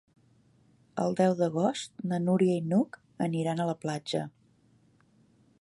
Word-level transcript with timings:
El 1.03 1.17
deu 1.19 1.35
d'agost 1.41 1.93
na 2.13 2.19
Núria 2.25 2.57
i 2.63 2.65
n'Hug 2.71 2.99
aniran 3.29 3.63
a 3.67 3.71
la 3.73 3.79
platja. 3.87 4.27